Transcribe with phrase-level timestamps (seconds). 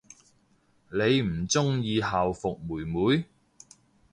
[0.91, 3.23] 你唔鍾意校服妹妹？